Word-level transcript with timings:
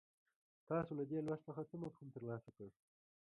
تاسو 0.69 0.91
له 0.99 1.03
دې 1.09 1.19
لوست 1.25 1.43
څخه 1.47 1.61
څه 1.69 1.75
مفهوم 1.83 2.07
ترلاسه 2.15 2.49
کړ. 2.57 2.69